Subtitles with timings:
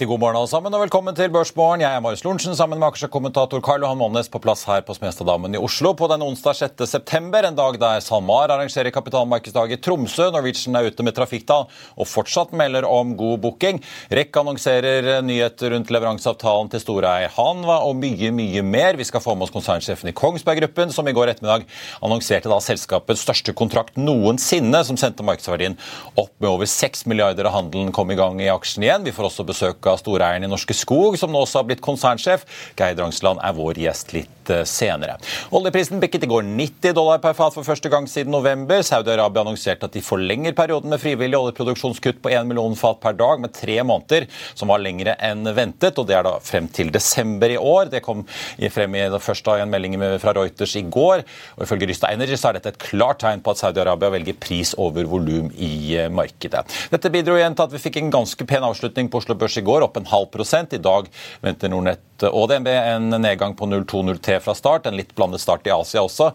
[0.00, 1.82] Riktig god morgen alle sammen, og velkommen til Børsmorgen.
[1.82, 5.52] Jeg er Marius Lorentzen sammen med aksjekommentator Karl Johan Månes på plass her på Smestadammen
[5.52, 6.86] i Oslo på den onsdag 6.
[6.88, 10.30] september, en dag der SalMar arrangerer kapitalmarkedsdag i Tromsø.
[10.32, 11.66] Norwegian er ute med trafikktall
[12.00, 13.82] og fortsatt melder om god booking.
[14.08, 18.96] REC annonserer nyheter rundt leveranseavtalen til Storeei Hanva og mye, mye mer.
[18.96, 21.68] Vi skal få med oss konsernsjefen i Kongsberg Gruppen, som i går ettermiddag
[22.00, 25.76] annonserte da selskapets største kontrakt noensinne, som sendte markedsverdien
[26.16, 29.04] opp med over 6 milliarder av handelen kom i gang i aksjen igjen.
[29.04, 32.46] Vi får også besøk av storeieren i Norske Skog, som nå også har blitt konsernsjef.
[32.78, 35.18] Geir Drangsland er vår gjest litt eh, senere.
[35.56, 38.82] Oljeprisen bikket i går 90 dollar per fat for første gang siden november.
[38.86, 43.42] Saudi-Arabia annonserte at de forlenger perioden med frivillig oljeproduksjonskutt på 1 million fat per dag
[43.42, 45.98] med tre måneder, som var lengre enn ventet.
[45.98, 47.90] og Det er da frem til desember i år.
[47.92, 48.24] Det kom
[48.70, 51.24] frem i første av en melding fra Reuters i går.
[51.56, 54.72] og Ifølge Rysta Energy så er dette et klart tegn på at Saudi-Arabia velger pris
[54.78, 56.64] over volum i eh, markedet.
[56.92, 59.64] Dette bidro igjen til at vi fikk en ganske pen avslutning på Oslo Børs i
[59.66, 60.72] går, opp en halv prosent.
[60.72, 61.08] I dag
[61.40, 64.86] venter Nordnett og DNB en nedgang på 0,20T fra start.
[64.86, 66.30] En litt blandet start i Asia også.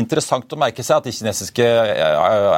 [0.00, 1.66] Interessant å merke seg at de kinesiske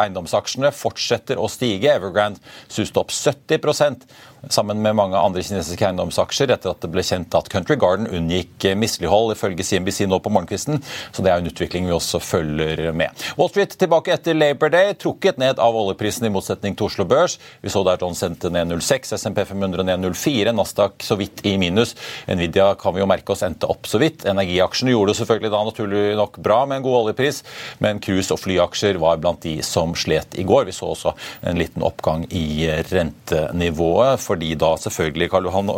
[0.02, 1.94] eiendomsaksjene fortsetter å stige.
[1.96, 4.06] Evergrande suste opp 70%
[4.50, 8.68] sammen med mange andre kinesiske eiendomsaksjer etter at det ble kjent at Country Garden unngikk
[8.78, 10.78] mislighold, ifølge CNBC nå på morgenkvisten.
[11.10, 13.26] Så det er en utvikling vi også følger med.
[13.38, 17.38] Wall Street tilbake etter Labor Day, trukket ned av oljeprisen i motsetning til Oslo Børs.
[17.64, 21.56] Vi så der John sendte ned 0,6, SMP 500 ned 0,4, Nasdaq så vidt i
[21.60, 21.96] minus.
[22.30, 24.26] Nvidia kan vi jo merke oss endte opp så vidt.
[24.28, 27.42] Energiaksjene gjorde det selvfølgelig da naturlig nok bra med en god oljepris,
[27.84, 30.66] men cruise- og flyaksjer var blant de som slet i går.
[30.68, 31.14] Vi så også
[31.46, 35.72] en liten oppgang i rentenivået, fordi da selvfølgelig Karl Johan,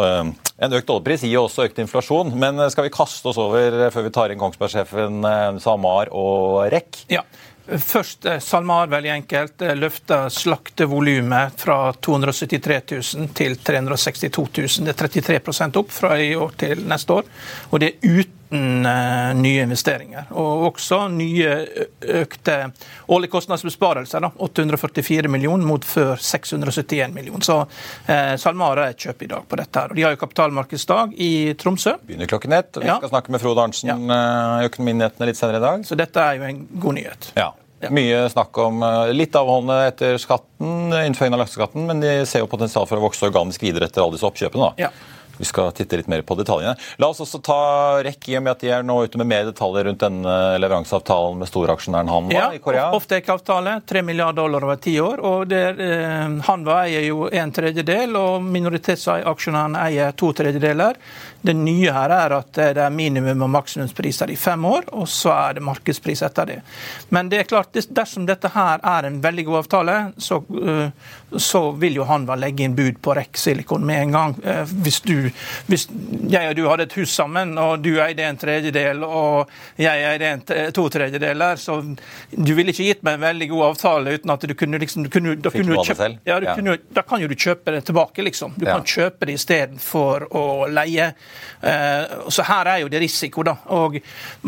[0.59, 2.33] en økt oljepris gir også økt inflasjon.
[2.39, 5.23] Men skal vi kaste oss over, før vi tar inn Kongsberg-sjefen
[5.63, 7.05] Samar og REC?
[7.13, 7.23] Ja.
[7.69, 12.79] Først SalMar, veldig enkelt, løfta slaktevolumet fra 273
[13.19, 14.31] 000 til 362
[14.81, 14.87] 000.
[14.89, 17.29] Det er 33% opp fra i år til neste år.
[17.69, 20.29] Og det er uten nye investeringer.
[20.33, 21.51] Og også nye
[22.21, 22.57] økte
[23.09, 24.25] årlige kostnadsbesparelser.
[24.25, 24.31] Da.
[24.49, 27.45] 844 millioner mot før 671 millioner.
[27.45, 27.59] Så
[28.09, 29.79] eh, SalMar er et kjøp i dag på dette.
[29.85, 29.93] her.
[29.93, 31.97] Og De har jo kapitalmarkedsdag i Tromsø.
[32.09, 32.77] Begynner klokken ett.
[32.81, 32.97] Vi Ja.
[32.99, 33.97] skal snakke med Frode Arntzen Ja.
[34.63, 35.85] i Økonominyhetene litt senere i dag.
[35.85, 37.33] Så dette er jo en god nyhet.
[37.37, 37.53] Ja.
[37.95, 42.49] Mye snakk om eh, litt avholdende etter skatten, innføringen av lakseskatten, men de ser jo
[42.51, 44.73] potensial for å vokse organisk videre etter alle disse oppkjøpene.
[44.77, 44.89] da.
[44.89, 44.91] Ja.
[45.39, 46.77] Vi skal titte litt mer på detaljene.
[46.99, 47.59] La oss også ta
[48.05, 51.39] REC, i og med at de er nå ute med mer detaljer rundt denne leveranseavtalen
[51.39, 52.91] med storaksjonæren Hanwa Ja, i Korea.
[52.97, 55.21] Offtake-avtale, 3 milliarder dollar over ti år.
[55.25, 60.97] og der, eh, Hanwa eier jo en tredjedel, og minoritetsaksjonærene eier to tredjedeler.
[61.41, 65.31] Det nye her er at det er minimum- og maksimumspriser i fem år, og så
[65.49, 66.63] er det markedspris etter det.
[67.11, 70.91] Men det er klart, dersom dette her er en veldig god avtale, så, eh,
[71.39, 74.37] så vil jo Hanwa legge inn bud på REC Silicon med en gang.
[74.45, 75.28] Eh, Hvis, du,
[75.69, 75.89] hvis
[76.29, 80.33] jeg og du hadde et hus sammen, og du eide en tredjedel, og jeg eide
[80.35, 80.45] en
[80.75, 84.55] to tredjedeler, så du ville ikke gitt meg en veldig god avtale uten at du
[84.59, 87.37] kunne liksom du kunne, da, kunne du kjøpe, ja, du Kunne, da kan jo du
[87.39, 88.55] kjøpe det tilbake, liksom.
[88.59, 91.11] Du kan kjøpe det istedenfor å leie.
[91.61, 93.55] Eh, så her er jo det risiko, da.
[93.77, 93.99] Og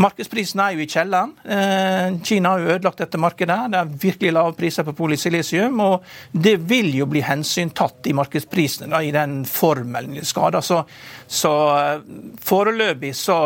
[0.01, 1.35] markedsprisen er jo i kjelleren.
[1.45, 3.59] Eh, Kina har jo ødelagt dette markedet.
[3.73, 8.91] Det er virkelig lave priser på polysilisium, og det vil jo bli hensyntatt i markedsprisene,
[8.95, 10.63] da, i den formelen da.
[10.71, 10.85] Så,
[11.27, 12.03] så eh,
[12.47, 13.41] foreløpig så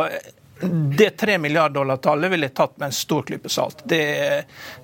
[0.99, 3.83] det tre milliard dollar-tallet ville jeg tatt med en stor klype salt.
[3.85, 4.01] Det,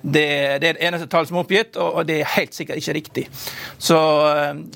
[0.01, 0.25] det,
[0.61, 3.25] det, er det eneste tallet som er oppgitt, og det er helt sikkert ikke riktig.
[3.77, 3.99] Så,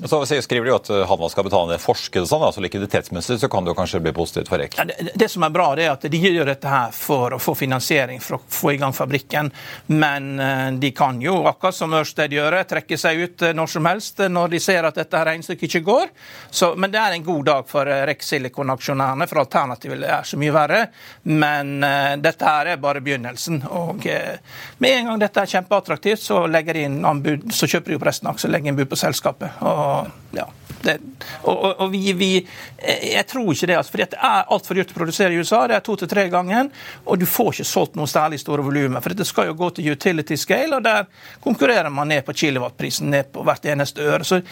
[0.04, 3.50] så skriver de jo at han skal betale ned forsket og sånn, altså likviditetsmessig så
[3.52, 4.78] kan det jo kanskje bli positivt for Rek.
[4.78, 7.40] Ja, det, det, som er bra, det er at de gjør dette her for å
[7.42, 9.50] få finansiering for å få i gang fabrikken.
[9.92, 10.36] Men
[10.80, 14.60] de kan jo, akkurat som Ørsted gjør, trekke seg ut når som helst når de
[14.62, 16.12] ser at dette regnestykket ikke går.
[16.50, 20.54] Så, men det er en god dag for Rek Silicon-aksjonærene, for alternativet er så mye
[20.54, 20.82] verre.
[21.26, 23.62] Men uh, dette her er bare begynnelsen.
[23.70, 27.92] og uh, Med en gang dette er kjempeattraktivt, så legger de inn anbud, så kjøper
[27.92, 29.58] de opp resten av aksjer, legger inn bud på selskapet.
[29.66, 30.46] og ja,
[30.82, 30.96] det,
[31.42, 32.30] og, og, vi, vi,
[32.78, 33.76] eh, Jeg tror ikke det.
[33.78, 35.62] Altså, fordi det er altfor dyrt å produsere i USA.
[35.66, 36.70] Det er to til tre ganger.
[37.04, 39.02] Og du får ikke solgt noe særlig store volumer.
[39.04, 41.06] For dette skal jo gå til utility scale, og der
[41.44, 44.26] konkurrerer man ned på kilowattprisen ned på hvert eneste øre.
[44.26, 44.42] Så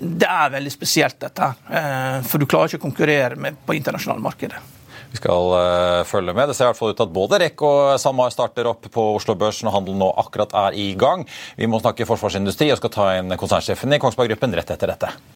[0.00, 1.52] det er veldig spesielt, dette.
[2.26, 4.75] For du klarer ikke å konkurrere med på internasjonale markedet.
[5.12, 6.50] Vi skal uh, følge med.
[6.50, 9.36] Det ser i hvert fall ut at både REC og SalMar starter opp på Oslo
[9.38, 11.26] Børs når handelen nå akkurat er i gang.
[11.56, 15.35] Vi må snakke forsvarsindustri og skal ta inn konsernsjefen i Kongsberg Gruppen rett etter dette.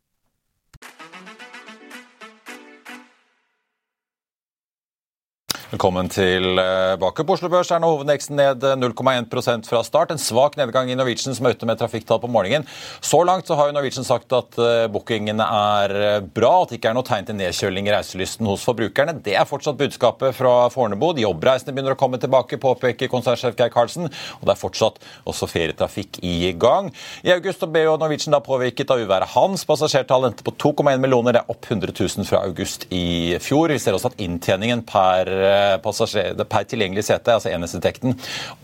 [5.71, 7.23] Velkommen tilbake.
[7.23, 10.09] På Oslo Børs er nå hovedindeksen ned 0,1% fra start.
[10.11, 12.65] En svak nedgang i Norwegian som er ute med trafikktall på morgenen.
[12.99, 16.91] Så langt så har Norwegian sagt at eh, bookingene er eh, bra, at det ikke
[16.91, 19.13] er noe tegn til nedkjøling i reiselysten hos forbrukerne.
[19.23, 21.13] Det er fortsatt budskapet fra Fornebu.
[21.15, 24.11] De jobbreisende begynner å komme tilbake, påpeker konsernsjef Geir Karlsen.
[24.41, 26.91] Og det er fortsatt også ferietrafikk i gang.
[27.23, 29.63] I august ble jo Norwegian da påvirket av uværet Hans.
[29.71, 33.71] Passasjertall endte på 2,1 millioner, det er opp 100 000 fra august i fjor.
[33.71, 38.15] Vi ser også at inntjeningen per eh, per tilgjengelig sete, altså enhetsinntekten,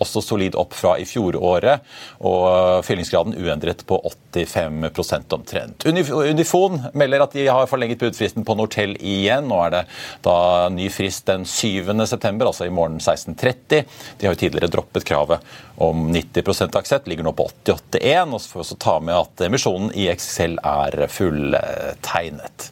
[0.04, 1.86] også solid opp fra i fjoråret.
[2.28, 4.00] Og fyllingsgraden uendret på
[4.34, 5.88] 85% omtrent.
[5.88, 9.48] Unifon melder at de har forlenget budfristen på Nortel igjen.
[9.50, 9.84] Nå er det
[10.26, 10.38] da
[10.74, 11.94] ny frist den 7.
[12.08, 13.86] september, altså i morgen 16.30.
[14.18, 15.46] De har jo tidligere droppet kravet
[15.78, 18.34] om 90% aksept, ligger nå på 88,1.
[18.34, 22.72] Og så får vi også ta med at emisjonen i Excel er fulltegnet.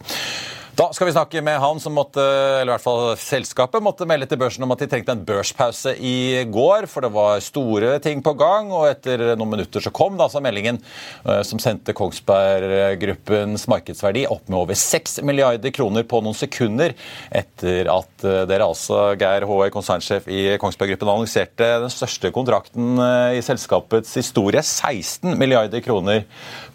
[0.75, 4.25] Da skal vi snakke med han som måtte, eller i hvert fall selskapet måtte melde
[4.27, 8.19] til børsen om at de trengte en børspause i går, for det var store ting
[8.25, 8.73] på gang.
[8.75, 14.25] Og etter noen minutter så kom da altså meldingen eh, som sendte Kongsberg Gruppens markedsverdi
[14.27, 16.91] opp med over 6 milliarder kroner på noen sekunder
[17.31, 22.99] etter at eh, dere altså, Geir Håøy, konsernsjef i Kongsberg Gruppen, annonserte den største kontrakten
[22.99, 24.59] eh, i selskapets historie.
[24.59, 26.25] 16 milliarder kroner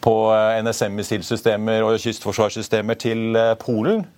[0.01, 0.17] på
[0.65, 3.90] NSM-missilsystemer og kystforsvarssystemer til Polen.
[3.91, 4.09] Polen.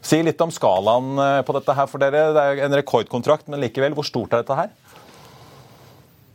[0.00, 2.30] Si litt om skalaen eh, på dette her for dere.
[2.34, 4.70] Det er en rekordkontrakt, men likevel, hvor stort er dette her?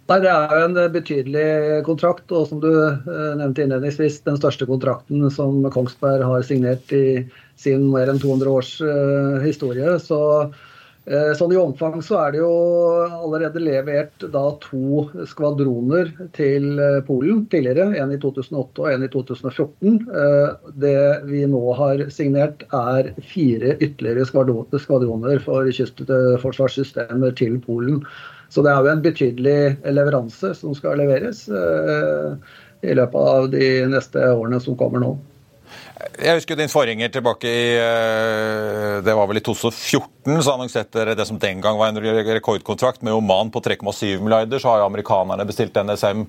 [0.06, 1.48] Nei, Det er jo en betydelig
[1.88, 7.24] kontrakt, og som du nevnte innledningsvis, den største kontrakten som Kongsberg har signert i
[7.58, 8.76] sin mer enn 200 års
[9.42, 9.96] historie.
[9.98, 10.62] Så Eh,
[11.38, 12.54] sånn I omfang så er det jo
[13.06, 17.92] allerede levert da to skvadroner til eh, Polen tidligere.
[18.02, 20.00] En i 2008 og en i 2014.
[20.10, 20.96] Eh, det
[21.30, 28.02] vi nå har signert er fire ytterligere skvadroner for kystforsvarssystemer til Polen.
[28.50, 34.22] Så det er jo en betydelig leveranse som skal leveres i løpet av de neste
[34.32, 35.16] årene som kommer nå.
[35.96, 40.42] Jeg husker din forgjenger tilbake i eh, det var vel i 2014.
[40.44, 42.00] Så annonserte dere det som den gang var en
[42.36, 44.60] rekordkontrakt med Oman på 3,7 milliarder.
[44.60, 46.26] Så har jo amerikanerne bestilt NSM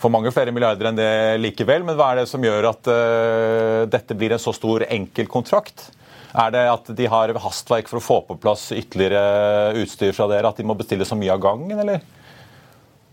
[0.00, 1.86] for mange flere milliarder enn det likevel.
[1.88, 5.88] Men hva er det som gjør at uh, dette blir en så stor enkeltkontrakt?
[6.36, 10.52] Er det at de har hastverk for å få på plass ytterligere utstyr fra dere?
[10.52, 12.04] At de må bestille så mye av gangen, eller?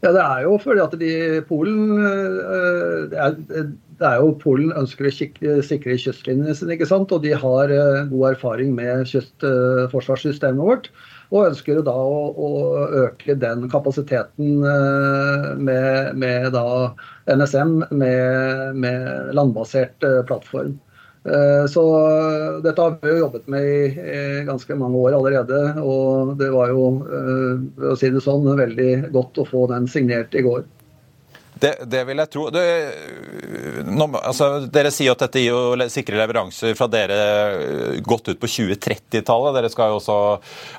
[0.04, 3.36] Ja, Det er jo fordi at de Polen eh, det er,
[3.96, 5.14] det er jo Polen ønsker å
[5.66, 7.14] sikre kystlinjene sine, ikke sant?
[7.16, 10.92] og de har eh, god erfaring med kystforsvarssystemet vårt.
[11.34, 12.50] Og ønsker da å, å
[13.02, 16.92] øke den kapasiteten med, med, da
[17.34, 20.76] NSM med, med landbasert plattform.
[21.26, 21.84] Eh, så
[22.62, 25.62] dette har vi jo jobbet med i ganske mange år allerede.
[25.82, 30.38] Og det var jo, for å si det sånn, veldig godt å få den signert
[30.38, 30.66] i går.
[31.56, 32.46] Det, det, vil jeg tro.
[32.52, 32.64] Det,
[33.88, 38.42] nå, altså, dere sier at dette gir jo sikre leveranser fra dere eh, godt ut
[38.42, 39.56] på 2030-tallet.
[39.56, 40.18] Dere skal jo også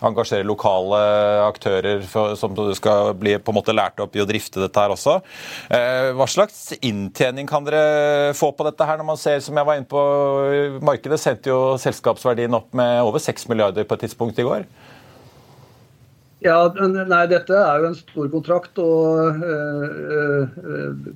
[0.06, 1.00] engasjere lokale
[1.46, 4.92] aktører for, som skal bli på en måte lært opp i å drifte dette her
[4.92, 5.18] også.
[5.72, 9.68] Eh, hva slags inntjening kan dere få på dette her, når man ser, som jeg
[9.68, 10.02] var inne på,
[10.84, 14.68] markedet sendte jo selskapsverdien opp med over 6 milliarder på et tidspunkt i går?
[16.46, 18.78] Ja, nei, Dette er jo en stor kontrakt.
[18.78, 20.46] og uh,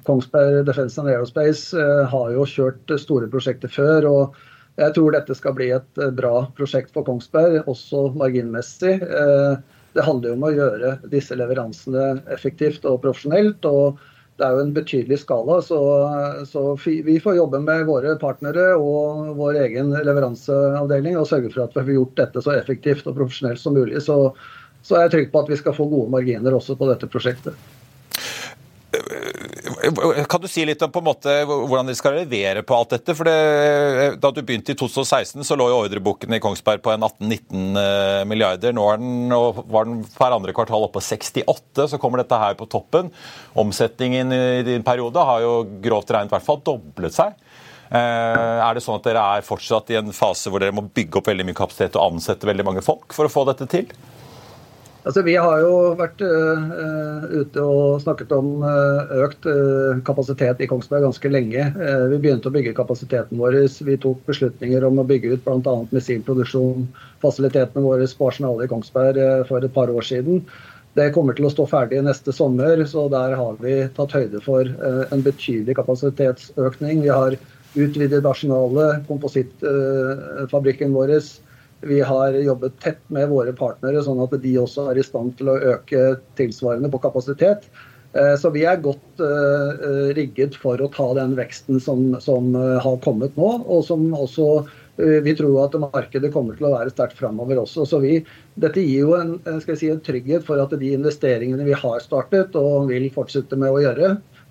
[0.08, 4.08] Kongsberg Defence and Aerospace uh, har jo kjørt store prosjekter før.
[4.10, 4.40] og
[4.80, 8.96] Jeg tror dette skal bli et bra prosjekt for Kongsberg, også marginmessig.
[9.06, 9.60] Uh,
[9.94, 13.66] det handler jo om å gjøre disse leveransene effektivt og profesjonelt.
[13.70, 14.00] og
[14.34, 15.60] Det er jo en betydelig skala.
[15.62, 15.78] Så,
[16.50, 21.76] så vi får jobbe med våre partnere og vår egen leveranseavdeling og sørge for at
[21.76, 24.02] vi har gjort dette så effektivt og profesjonelt som mulig.
[24.02, 24.32] så
[24.82, 27.58] så er jeg trygg på at vi skal få gode marginer også på dette prosjektet.
[30.28, 33.14] Kan du si litt om på en måte hvordan dere skal levere på alt dette?
[33.14, 37.06] For det, Da du begynte i 2016, så lå jo ordreboken i Kongsberg på en
[37.06, 38.74] 18-19 eh, milliarder.
[38.74, 39.30] Nå den,
[39.70, 43.12] var den per andre kvartal oppe på 68, så kommer dette her på toppen.
[43.58, 47.38] Omsetningen i din periode har jo grovt regnet i hvert fall doblet seg.
[47.90, 51.18] Eh, er det sånn at dere er fortsatt i en fase hvor dere må bygge
[51.18, 53.90] opp veldig mye kapasitet og ansette veldig mange folk for å få dette til?
[55.00, 60.68] Altså, vi har jo vært uh, ute og snakket om uh, økt uh, kapasitet i
[60.68, 61.68] Kongsberg ganske lenge.
[62.12, 63.56] vi begynte å bygge kapasiteten vår.
[63.86, 65.76] Vi tok beslutninger om å bygge ut bl.a.
[65.94, 66.84] missilproduksjon,
[67.24, 70.44] fasilitetene våre på Arsenalet i Kongsberg for et par år siden.
[70.98, 74.66] Det kommer til å stå ferdig neste sommer, så der har vi tatt høyde for
[74.66, 77.04] en betydelig kapasitetsøkning.
[77.06, 77.38] Vi har
[77.78, 81.20] utvidet Arsenalet, komposittfabrikken vår
[81.80, 85.52] vi har jobbet tett med våre partnere, sånn at de også er i stand til
[85.52, 87.70] å øke tilsvarende på kapasitet.
[88.12, 92.80] Eh, så vi er godt uh, rigget for å ta den veksten som, som uh,
[92.82, 94.52] har kommet nå, og som også
[95.00, 97.86] vi tror at markedet kommer til å være sterkt framover også.
[97.88, 98.18] Så vi,
[98.60, 99.30] dette gir jo en,
[99.64, 103.80] si, en, trygghet for at de investeringene vi har startet og vil fortsette med å
[103.80, 104.10] gjøre,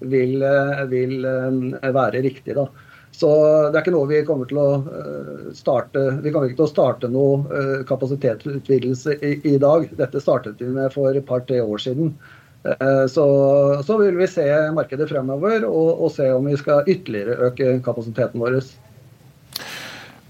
[0.09, 0.41] vil,
[0.89, 2.55] vil være riktige.
[2.57, 2.88] da.
[3.19, 3.29] Så
[3.67, 6.71] det er ikke noe vi kommer til å eh, starte Vi kommer ikke til å
[6.71, 9.89] starte noe eh, kapasitetsutvidelse i, i dag.
[9.99, 12.13] Dette startet vi med for et par-tre år siden.
[12.63, 13.25] Eh, så,
[13.83, 14.45] så, vil vi se
[14.75, 18.61] markedet fremover og, og se om vi skal ytterligere øke kapasiteten vår.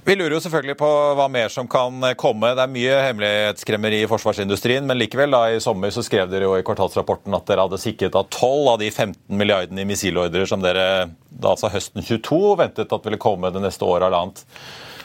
[0.09, 0.87] Vi lurer jo selvfølgelig på
[1.19, 2.49] hva mer som kan komme.
[2.57, 6.55] Det er mye hemmelighetsskremmeri i forsvarsindustrien, men likevel, da, i sommer så skrev dere jo
[6.57, 10.63] i kvartalsrapporten at dere hadde sikret av 12 av de 15 milliardene i missilordrer som
[10.63, 10.87] dere
[11.29, 14.41] da altså høsten 22 ventet at ville komme det neste året eller annet.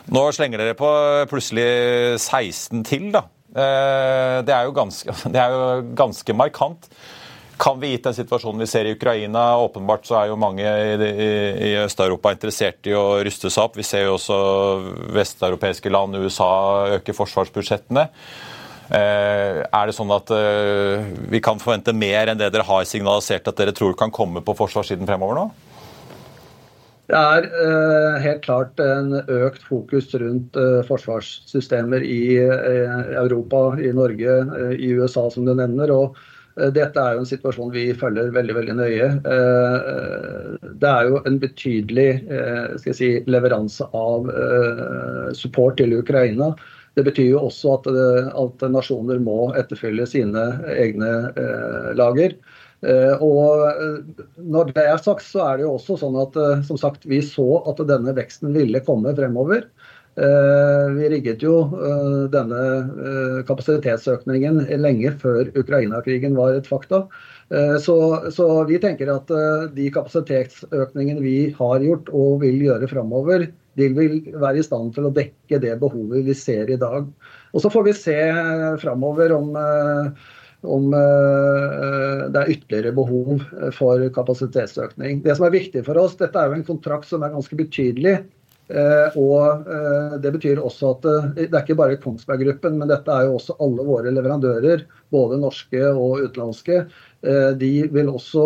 [0.08, 0.88] Nå slenger dere på
[1.28, 1.68] plutselig
[2.22, 3.26] 16 til, da.
[3.52, 5.68] Eh, det er jo ganske, det er jo
[6.00, 6.88] ganske markant.
[7.60, 10.94] Kan vi, gitt den situasjonen vi ser i Ukraina Åpenbart så er jo mange i,
[11.06, 11.28] i,
[11.68, 13.78] i Øst-Europa interessert i å ruste seg opp.
[13.78, 14.38] Vi ser jo også
[15.14, 16.50] vesteuropeiske land, USA,
[16.98, 18.08] øke forsvarsbudsjettene.
[18.94, 23.46] Eh, er det sånn at eh, vi kan forvente mer enn det dere har signalisert
[23.48, 25.46] at dere tror kan komme på forsvarssiden fremover nå?
[27.04, 33.90] Det er eh, helt klart en økt fokus rundt eh, forsvarssystemer i eh, Europa, i
[33.92, 34.38] Norge,
[34.78, 35.92] i USA, som du nevner.
[35.92, 36.16] og
[36.54, 39.08] Dette er jo en situasjon vi følger veldig veldig nøye.
[40.78, 42.08] Det er jo en betydelig
[42.94, 44.28] si, leveranse av
[45.34, 46.52] support til Ukraina.
[46.94, 47.88] Det betyr jo også at,
[48.38, 50.44] at nasjoner må etterfylle sine
[50.78, 51.10] egne
[51.98, 52.36] lager.
[53.24, 57.18] Og når det er sagt, så er det jo også sånn at som sagt, vi
[57.24, 59.66] så at denne veksten ville komme fremover.
[60.14, 62.58] Eh, vi rigget jo eh, denne
[63.02, 67.06] eh, kapasitetsøkningen lenge før Ukraina-krigen var et fakta.
[67.84, 67.94] Så,
[68.32, 69.28] så, vi tenker at
[69.76, 73.44] de kapasitetsøkningene vi har gjort og vil gjøre framover,
[73.76, 77.04] de vil være i stand til å dekke det behovet vi ser i dag.
[77.52, 78.16] Og Så får vi se
[78.80, 79.52] framover om,
[80.64, 83.44] om det er ytterligere behov
[83.76, 85.20] for kapasitetsøkning.
[85.28, 88.22] Det som er viktig for oss, Dette er jo en kontrakt som er ganske betydelig.
[88.72, 92.88] Eh, og eh, Det betyr også at eh, det er ikke bare Kongsberg Gruppen, men
[92.88, 96.84] dette er jo også alle våre leverandører, både norske og utenlandske.
[97.24, 98.42] De vil også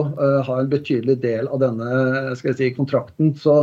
[0.47, 3.33] ha en betydelig del av denne si, kontrakten.
[3.35, 3.57] Så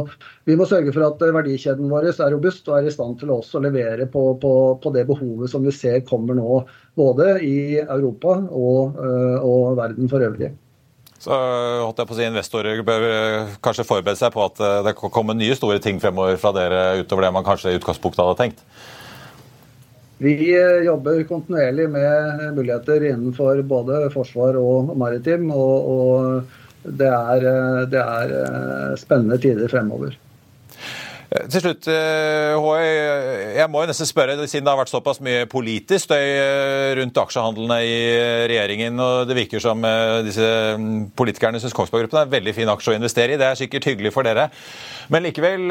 [0.44, 3.40] vi må sørge for at verdikjeden vår er robust og er i stand til å
[3.64, 4.52] levere på, på,
[4.84, 6.60] på, det behovet som vi ser kommer nå,
[7.00, 9.00] både i Europa og,
[9.40, 10.52] og verden for øvrig.
[11.26, 14.82] Så holdt jeg på å si Investorer bør eh, kanskje forberede seg på at eh,
[14.86, 18.38] det kommer nye store ting fremover fra dere utover det man kanskje i utgangspunktet hadde
[18.44, 18.62] tenkt?
[20.22, 25.50] Vi eh, jobber kontinuerlig med muligheter innenfor både forsvar og maritim.
[25.50, 27.50] Og, og det, er,
[27.90, 30.14] det er spennende tider fremover.
[31.36, 32.84] Eh, til slutt, Håi.
[32.86, 36.94] Eh, jeg må jo nesten spørre, siden det har vært såpass mye politisk støy eh,
[37.00, 37.96] rundt aksjehandlene i
[38.52, 39.84] regjeringen, og det virker som
[40.26, 40.46] disse
[40.80, 43.40] mm, politikerne syns Kongsberg Gruppen er en veldig fin aksje å investere i.
[43.40, 44.48] Det er sikkert hyggelig for dere.
[45.12, 45.70] Men likevel,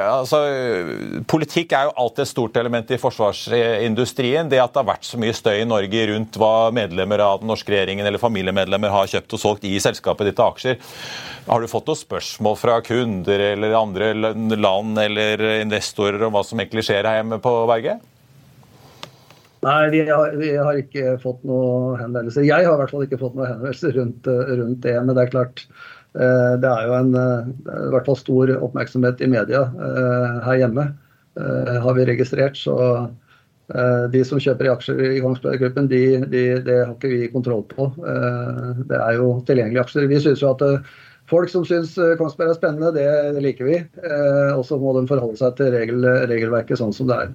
[0.00, 0.38] altså,
[1.28, 4.48] politikk er jo alltid et stort element i forsvarsindustrien.
[4.48, 7.52] Det at det har vært så mye støy i Norge rundt hva medlemmer av den
[7.52, 10.80] norske regjeringen eller familiemedlemmer har kjøpt og solgt i selskapet ditt av aksjer.
[11.46, 14.56] Har du fått noen spørsmål fra kunder eller andre land
[15.00, 18.04] eller investorer om hva som egentlig skjer her hjemme på berget?
[19.66, 22.44] Nei, vi har, vi har, ikke fått noen henvendelser.
[22.46, 24.94] Jeg har i hvert fall ikke fått noen henvendelser rundt, rundt det.
[25.00, 25.62] Men det er klart,
[26.14, 27.48] eh, det er jo en eh,
[27.88, 30.90] i hvert fall stor oppmerksomhet i media eh, her hjemme,
[31.36, 32.56] har vi registrert.
[32.56, 32.74] Så
[34.08, 35.98] de som kjøper i aksjer i Kongsberg Gruppen, de,
[36.32, 37.90] de, det har ikke vi kontroll på.
[38.88, 40.06] Det er jo tilgjengelige aksjer.
[40.08, 40.64] Vi synes jo at
[41.30, 43.80] Folk som syns eh, Kongsberg er spennende, det liker vi.
[43.82, 47.34] Eh, og så må de forholde seg til regel, regelverket sånn som det er.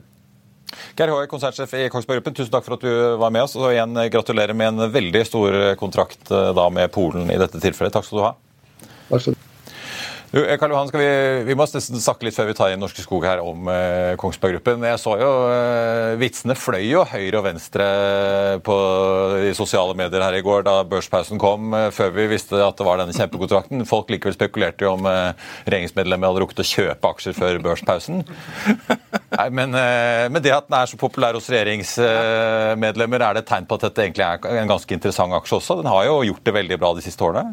[0.96, 3.58] Geir Håøy, konsertsjef i Kongsberg Gruppen, tusen takk for at du var med oss.
[3.60, 7.96] Og igjen gratulerer med en veldig stor kontrakt eh, da med Polen i dette tilfellet.
[7.98, 8.36] Takk skal du ha.
[9.12, 9.41] Takk skal du ha.
[10.32, 11.08] Eh, Karl Johan, vi,
[11.44, 14.56] vi, må nesten snakke litt før vi tar inn Norske Skog her om eh, Kongsberg
[14.56, 14.86] Gruppen.
[14.88, 17.88] Jeg så jo eh, Vitsene fløy jo høyre og venstre
[18.64, 18.78] på
[19.44, 22.88] i sosiale medier her i går da børspausen kom, eh, før vi visste at det
[22.88, 23.84] var denne kjempekontrakten.
[23.90, 25.34] Folk likevel spekulerte jo om eh,
[25.66, 28.24] regjeringsmedlemmer hadde rukket å kjøpe aksjer før børspausen.
[29.36, 33.52] Nei, men, eh, men, det at den er så populær hos regjeringsmedlemmer, er det et
[33.52, 35.82] tegn på at dette egentlig er en ganske interessant aksje også?
[35.84, 37.52] Den har jo gjort det veldig bra de siste årene?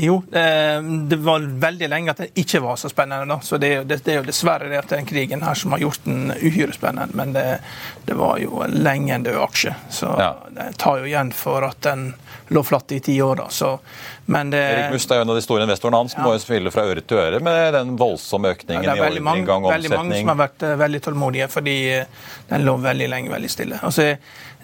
[0.00, 3.26] jo, det var veldig veldig lenge at det ikke var så spennende.
[3.34, 3.40] Da.
[3.42, 6.04] Så det, det, det, er jo dessverre det at den krigen her som har gjort
[6.06, 7.16] den uhyre spennende.
[7.16, 7.58] Men det,
[8.06, 9.74] det var jo lenge en død aksje.
[9.90, 10.30] Så ja.
[10.54, 12.12] det tar jo igjen for at den
[12.52, 13.36] lå flatt i ti år.
[13.36, 13.48] da.
[13.48, 13.78] Så,
[14.26, 16.16] men det, Erik Must er jo en av de store investorene hans.
[16.16, 16.24] Ja.
[16.26, 19.72] Må jo spille fra øre til øre med den voldsomme økningen ja, i ordreinngang og
[19.72, 19.90] omsetning.
[19.90, 23.52] Veldig mange som har vært uh, veldig tålmodige, fordi uh, den lå veldig lenge veldig
[23.52, 23.80] stille.
[23.82, 24.12] Altså,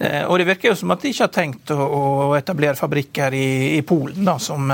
[0.01, 3.81] og det virker jo som at de ikke har tenkt å, etablere fabrikker i, i
[3.85, 4.71] Polen, da, som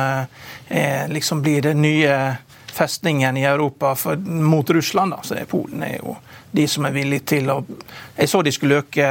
[1.11, 2.13] liksom blir det nye
[2.77, 5.11] festningen i Europa for, mot Russland.
[5.11, 5.19] Da.
[5.23, 6.15] Så det, Polen er jo
[6.51, 7.61] de som er villige til å
[8.17, 9.07] Jeg så de skulle øke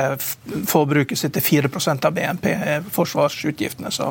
[0.67, 2.49] forbruket sitt til 4% av BNP,
[2.91, 3.93] forsvarsutgiftene.
[3.95, 4.09] Så,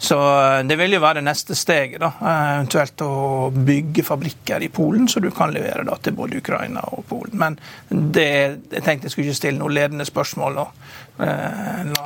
[0.00, 2.00] så, eh, det vil jo være det neste steget.
[2.00, 6.40] da, eh, Eventuelt å bygge fabrikker i Polen, så du kan levere da, til både
[6.40, 7.36] Ukraina og Polen.
[7.36, 7.58] Men
[7.90, 8.30] det,
[8.72, 10.58] jeg tenkte jeg skulle ikke stille noen ledende spørsmål.
[10.64, 10.72] Og,
[11.14, 11.26] Eh,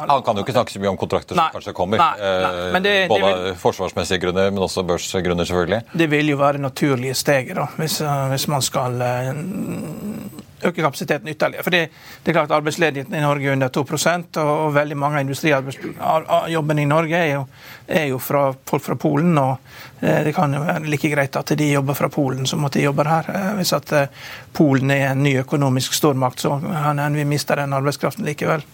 [0.09, 1.97] Han kan jo ikke snakke så mye om kontrakter som nei, kanskje kommer.
[1.97, 5.81] Nei, nei, det, Både det vil, forsvarsmessige grunner, men også børsgrunner, selvfølgelig.
[5.97, 8.03] Det vil jo være naturlige steget, da, hvis,
[8.35, 9.01] hvis man skal
[10.65, 11.63] øke kapasiteten ytterligere.
[11.63, 11.89] For det,
[12.27, 16.89] er klart Arbeidsledigheten i Norge er under 2 og, og veldig mange av industrijobbene i
[16.89, 17.45] Norge er jo,
[17.87, 19.39] er jo, fra folk fra Polen.
[19.39, 19.57] og
[20.01, 22.83] eh, Det kan jo være like greit at de jobber fra Polen som at de
[22.83, 23.31] jobber her.
[23.35, 24.09] Eh, hvis at eh,
[24.53, 28.65] Polen er en ny økonomisk stormakt, så kan vi mister den arbeidskraften likevel.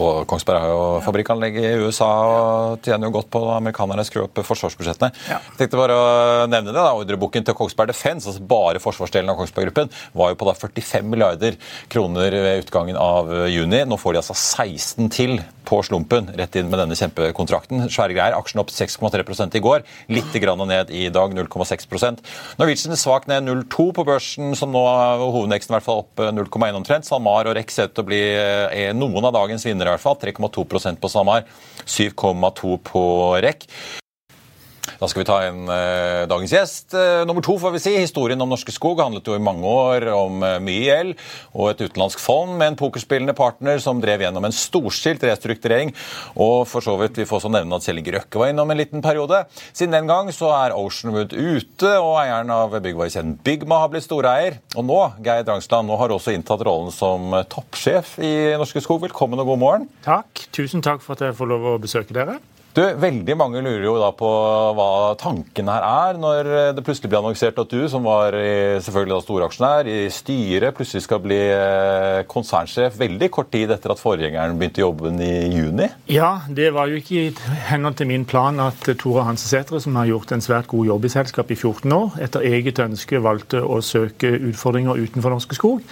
[0.00, 4.40] Og Kongsberg har jo fabrikkanlegg i USA og tjener jo godt på amerikanerne skrur opp
[4.46, 5.12] forsvarsbudsjettene.
[5.28, 5.40] Ja.
[5.52, 6.06] Jeg tenkte bare å
[6.50, 10.40] nevne det da, Ordreboken til Kongsberg Defence, altså bare forsvarsdelen av Kongsberg Gruppen, var jo
[10.40, 11.58] på da 45 milliarder
[11.92, 13.84] kroner ved utgangen av juni.
[13.88, 17.86] Nå får de altså 16 til på slumpen rett inn med denne kjempekontrakten.
[17.92, 18.36] Svære greier.
[18.36, 19.86] Aksjen opp 6,3% i går.
[20.12, 21.88] Litt grann ned i dag, 0,6
[22.58, 24.82] Norwegian er svakt ned 0,2 på børsen, som nå
[25.22, 27.08] hovedveksten i hvert fall opp 0,1 omtrent.
[27.08, 30.04] SalMar og Rex ser ut til å bli eh, noen av dagens vinnere, i hvert
[30.04, 30.20] fall.
[30.22, 31.48] 3,2% på SalMar,
[31.86, 33.02] 7,2 på
[33.42, 33.68] REC.
[34.82, 36.94] Da skal vi ta en eh, dagens gjest.
[36.94, 37.92] Eh, nummer to, får vi si.
[37.98, 41.12] Historien om Norske Skog handlet jo i mange år om eh, mye gjeld
[41.52, 45.92] og et utenlandsk fond med en pokerspillende partner som drev gjennom en storstilt restrukturering.
[46.34, 48.80] Og for så vidt, vi får også nevne at Kjell Inge Røkke var innom en
[48.82, 49.44] liten periode.
[49.70, 54.58] Siden den gang så er Oceanwood ute, og eieren av byggvarekjeden Bygma har blitt storeier.
[54.74, 59.02] Og nå, Geir Drangsland, nå har også inntatt rollen som toppsjef i Norske Skog.
[59.06, 59.90] Velkommen og god morgen.
[60.06, 60.46] Takk.
[60.54, 62.40] Tusen takk for at jeg får lov å besøke dere.
[62.72, 64.28] Du, Veldig mange lurer jo da på
[64.76, 69.24] hva tanken her er, når det plutselig blir annonsert at du, som var selvfølgelig da
[69.26, 74.84] storaksjonær i styret, plutselig skal bli eh, konsernsjef veldig kort tid etter at forgjengeren begynte
[74.84, 75.90] jobben i juni?
[76.12, 77.34] Ja, det var jo ikke i
[77.68, 81.12] henhold til min plan at Tore Hansesætre, som har gjort en svært god jobb i
[81.12, 85.84] selskapet i 14 år, etter eget ønske valgte å søke utfordringer utenfor Norske Skog.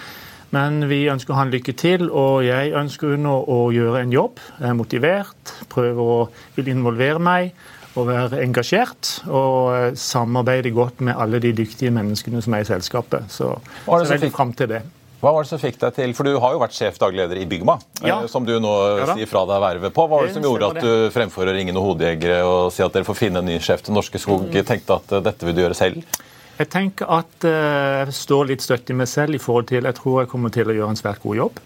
[0.51, 4.41] Men vi ønsker han lykke til, og jeg ønsker nå å gjøre en jobb.
[4.59, 6.17] Jeg er motivert, prøver å
[6.57, 7.53] vil involvere meg
[7.99, 9.13] og være engasjert.
[9.31, 13.31] Og eh, samarbeide godt med alle de dyktige menneskene som er i selskapet.
[13.31, 13.53] Så,
[13.85, 14.81] så jeg er fram til det.
[15.21, 17.45] Hva var det som fikk deg til, for Du har jo vært sjef dagleder i
[17.45, 18.17] Bygma, eh, ja.
[18.31, 20.07] som du nå ja, sier fra deg vervet på.
[20.07, 22.95] Hva var det som gjorde at du fremfor å ringe noen hodejegere og si at
[22.95, 24.61] dere får finne en ny sjef til Norske Skog, mm.
[24.67, 26.21] tenkte at eh, dette vil du gjøre selv?
[26.61, 29.97] Jeg tenker at eh, jeg står litt støtt i meg selv i forhold til Jeg
[29.97, 31.61] tror jeg kommer til å gjøre en svært god jobb.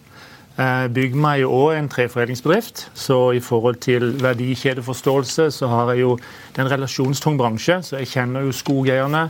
[0.56, 6.06] Byggma Bygma er jo òg en treforedlingsbedrift, så i forhold til verdikjedeforståelse så har jeg
[6.06, 9.26] jo Det er en relasjonstung bransje, så jeg kjenner jo skogeierne,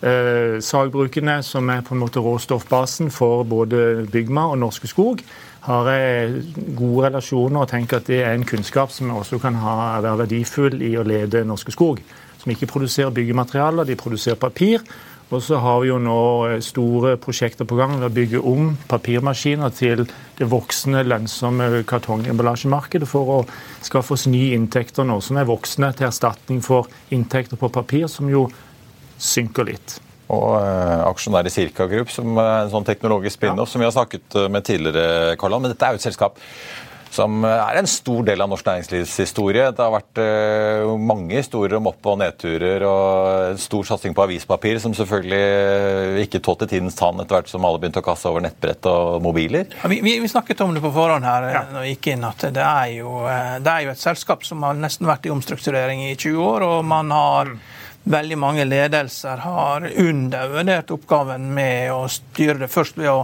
[0.00, 5.20] eh, sagbrukene, som er på en måte råstoffbasen for både Bygma og Norske Skog.
[5.60, 6.44] Har jeg
[6.76, 10.80] gode relasjoner og tenker at det er en kunnskap som også kan ha, være verdifull
[10.80, 12.00] i å lede Norske Skog.
[12.40, 14.80] Som ikke produserer byggematerialer, de produserer papir.
[15.30, 18.72] Og så har vi jo nå eh, store prosjekter på gang ved å bygge om
[18.90, 20.02] papirmaskiner til
[20.40, 23.38] det voksende, lønnsomme kartongemballasjemarkedet for å
[23.86, 28.30] skaffe oss nye inntekter nå, som er voksne til erstatning for inntekter på papir, som
[28.32, 28.48] jo
[29.20, 30.00] synker litt.
[30.34, 33.72] Og eh, aksjonær i Circa Group, som er en sånn teknologisk spin-off ja.
[33.72, 36.42] som vi har snakket eh, med tidligere, Karl Men dette er jo et selskap
[37.10, 39.70] som er en stor del av norsk næringslivshistorie.
[39.74, 44.24] Det har vært uh, mange historier om opp- og nedturer og en stor satsing på
[44.28, 48.30] avispapir, som selvfølgelig uh, ikke tålte tidens tann etter hvert som alle begynte å kaste
[48.30, 49.66] over nettbrett og mobiler.
[49.82, 51.66] Ja, vi, vi, snakket om det på forhånd her ja.
[51.72, 54.78] når vi gikk inn, at det er, jo, det er, jo, et selskap som har
[54.78, 57.60] nesten vært i omstrukturering i 20 år, og man har mm.
[58.10, 63.18] Veldig mange ledelser har undervurdert oppgaven med å styre det først ved å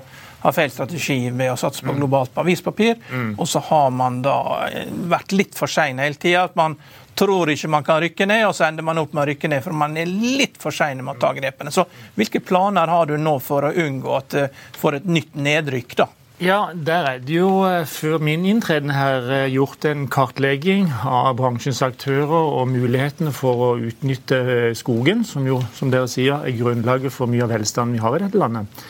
[0.47, 1.99] har feil strategi ved å satse på mm.
[2.01, 2.99] globalt avispapir.
[3.11, 3.35] Mm.
[3.39, 6.47] Og så har man da eh, vært litt for sein hele tida.
[6.59, 6.77] Man
[7.17, 9.65] tror ikke man kan rykke ned, og så ender man opp med å rykke ned.
[9.65, 11.73] For man er litt for sein med å ta grepene.
[11.75, 11.87] Så
[12.19, 15.99] hvilke planer har du nå for å unngå at du eh, får et nytt nedrykk,
[16.03, 16.11] da?
[16.37, 21.81] Ja, der er det jo eh, før min inntreden her gjort en kartlegging av bransjens
[21.83, 27.33] aktører og mulighetene for å utnytte skogen, som jo, som dere sier, er grunnlaget for
[27.33, 28.87] mye av velstanden vi har i dette landet.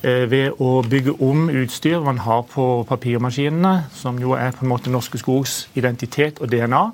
[0.00, 4.70] Eh, ved å bygge om utstyr man har på papirmaskinene, som jo er på en
[4.72, 6.86] måte Norske Skogs identitet og DNA.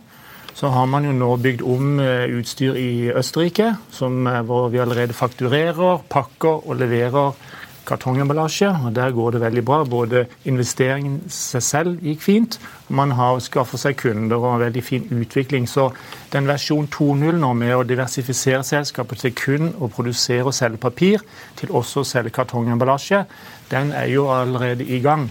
[0.57, 4.83] Så har man jo nå bygd om eh, utstyr i Østerrike, som, eh, hvor vi
[4.83, 7.39] allerede fakturerer, pakker og leverer
[7.87, 8.69] kartongemballasje.
[8.85, 9.85] og Der går det veldig bra.
[9.85, 15.09] Både investeringen seg selv gikk fint, man har skaffet seg kunder og en veldig fin
[15.11, 15.69] utvikling.
[15.69, 15.91] Så
[16.33, 21.25] den versjon 2.0 nå med å diversifisere selskapet til kun å produsere og selge papir,
[21.57, 23.25] til også å selge kartongemballasje,
[23.71, 25.31] den er jo allerede i gang.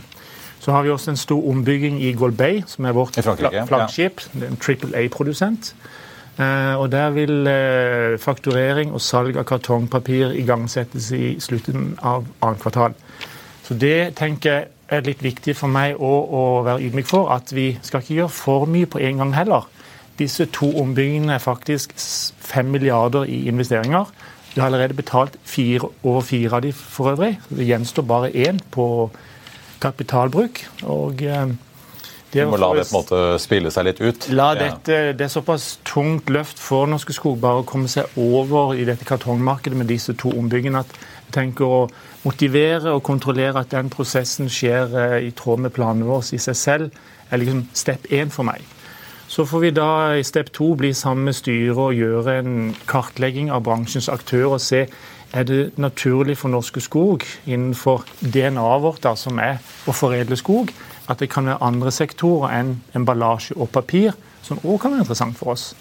[0.59, 4.21] Så har vi også en stor ombygging i Golbey, som er vårt flaggskip.
[4.33, 4.47] Ja.
[4.47, 5.75] En Triple A-produsent.
[6.35, 12.61] Eh, og Der vil eh, fakturering og salg av kartongpapir igangsettes i slutten av annet
[12.61, 12.95] kvartal.
[13.63, 17.31] Så Det tenker jeg er litt viktig for meg å, å være ydmyk for.
[17.33, 19.69] At vi skal ikke gjøre for mye på en gang heller.
[20.19, 24.11] Disse to ombyggingene er faktisk fem milliarder i investeringer.
[24.53, 27.39] Vi har allerede betalt fire, over fire av de for øvrig.
[27.49, 29.11] Det gjenstår bare én på
[29.83, 30.65] kapitalbruk.
[30.83, 31.23] og...
[31.23, 31.55] Eh,
[32.35, 34.27] du må la det på en måte spille seg litt ut?
[34.35, 38.75] La dette, Det er såpass tungt løft for Norske Skog bare å komme seg over
[38.75, 40.91] i dette kartongmarkedet med disse to ombyggene at
[41.25, 41.81] jeg tenker å
[42.25, 46.59] motivere og kontrollere at den prosessen skjer eh, i tråd med planene våre i seg
[46.59, 48.61] selv, er liksom step én for meg.
[49.27, 53.49] Så får vi da i step to bli sammen med styret og gjøre en kartlegging
[53.51, 54.85] av bransjens aktører og se
[55.35, 59.57] er det naturlig for Norske Skog innenfor DNA-et vårt, da, som er
[59.89, 60.71] å foredle skog,
[61.09, 64.15] at det kan være andre sektorer enn emballasje og papir
[64.45, 65.73] som òg kan være interessant for oss.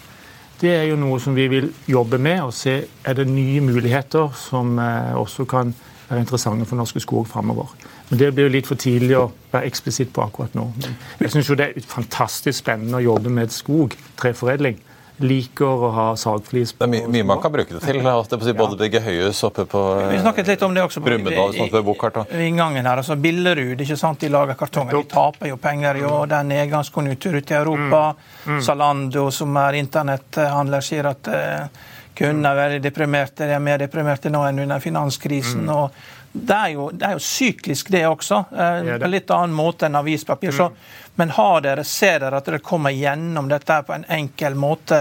[0.61, 4.31] Det er jo noe som vi vil jobbe med og se er det nye muligheter
[4.39, 5.75] som eh, også kan
[6.09, 7.75] være interessante for Norske Skog framover.
[8.09, 10.69] Men Det blir jo litt for tidlig å være eksplisitt på akkurat nå.
[10.81, 14.79] Men jeg syns det er fantastisk spennende å jobbe med skog, treforedling
[15.23, 16.73] liker å ha sagflis.
[16.79, 18.01] Det er mye, mye man kan bruke det til.
[18.03, 21.87] Si, både bygge høyhus oppe på Vi snakket litt om det også Brumunddal, sånn ved
[21.87, 22.19] Bokart.
[22.35, 24.99] Inngangen her, altså Billerud, ikke sant, de lager kartonger.
[24.99, 26.27] De taper jo penger i år.
[26.33, 28.03] Det er nedgangskonjunktur ute i Europa.
[28.17, 28.57] Mm.
[28.57, 28.65] Mm.
[28.67, 31.87] Zalando, som er internetthandler, sier at uh,
[32.19, 33.47] kundene er veldig deprimerte.
[33.47, 35.67] De er mer deprimerte nå enn under finanskrisen.
[35.69, 35.75] Mm.
[35.79, 38.41] og det er, jo, det er, jo, syklisk, det også.
[38.51, 40.51] Eh, på litt annen måte enn avispapir.
[40.51, 41.04] Så, mm.
[41.15, 45.01] Men har dere, ser dere at dere kommer gjennom dette på en enkel måte?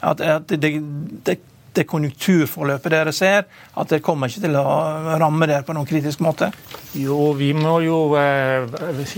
[0.00, 0.72] At, at det,
[1.24, 1.38] det,
[1.74, 4.64] det, konjunkturforløpet dere ser, at det kommer ikke til å
[5.20, 6.50] ramme dere på noen kritisk måte?
[7.00, 8.68] Jo, vi må jo eh,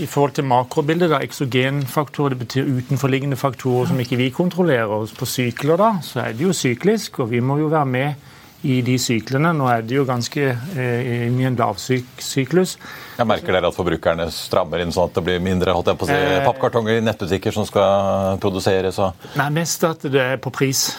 [0.01, 5.13] I forhold til makrobildet, da, eksogenfaktorer, det betyr utenforliggende faktorer som ikke vi kontrollerer.
[5.19, 8.33] På sykler da, så er det jo syklisk, og vi må jo være med
[8.67, 9.51] i de syklene.
[9.53, 12.77] Nå er det jo ganske eh, i en lavsyklus.
[13.17, 16.05] Jeg merker dere at forbrukerne strammer inn sånn at det blir mindre holdt jeg på
[16.05, 18.99] å si, eh, pappkartonger i nettbutikker som skal produseres?
[19.01, 19.25] Og...
[19.39, 20.91] Nei, mest at det er på pris.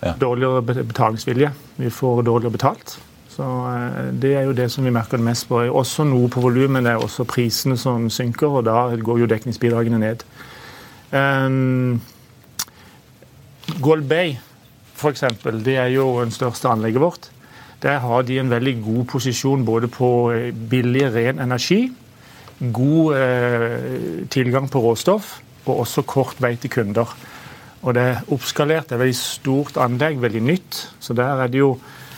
[0.00, 0.14] Ja.
[0.20, 1.50] Dårligere betalingsvilje.
[1.80, 2.96] Vi får dårligere betalt.
[3.32, 5.60] Så eh, Det er jo det som vi merker det mest på.
[5.68, 9.30] Også noe på volum, men det er også prisene som synker, og da går jo
[9.30, 10.26] dekningsbidragene ned.
[11.12, 12.00] Um,
[13.84, 14.38] Gold Bay
[14.96, 15.24] f.eks.,
[15.64, 17.28] det er jo den største anlegget vårt.
[17.86, 21.84] Der har de en veldig god posisjon både på eh, billig, ren energi,
[22.74, 27.12] god eh, tilgang på råstoff og også kort vei til kunder.
[27.86, 30.80] Og det er oppskalert, det er veldig stort anlegg, veldig nytt.
[30.98, 31.76] Så der er det jo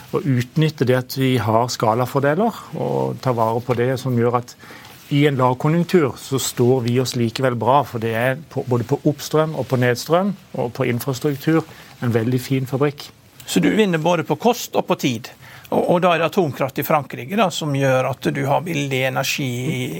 [0.09, 4.55] å utnytte det at vi har skalafordeler og ta vare på det som gjør at
[5.13, 8.99] i en lavkonjunktur så står vi oss likevel bra, for det er på, både på
[9.09, 11.61] oppstrøm og på nedstrøm og på infrastruktur
[12.01, 13.07] en veldig fin fabrikk.
[13.49, 15.29] Så du vinner både på kost og på tid?
[15.69, 19.03] Og, og da er det atomkraft i Frankrike da, som gjør at du har billig
[19.09, 19.49] energi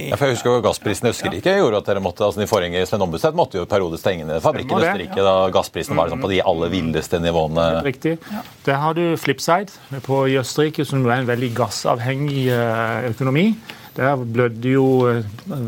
[0.09, 2.85] ja, for jeg husker jo Gassprisen i Østerrike gjorde at dere måtte, altså de forrige
[2.89, 6.25] Sven Ombudstvedt måtte jo i periode stenge ned fabrikken i Østerrike da gassprisen var liksom
[6.25, 7.67] på de aller villeste nivåene.
[7.85, 8.15] Riktig.
[8.65, 13.51] Der har du flipside på i Østerrike, som er en veldig gassavhengig eh, økonomi.
[13.97, 14.85] Der blødde jo